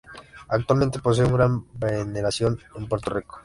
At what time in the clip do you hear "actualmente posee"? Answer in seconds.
0.47-1.25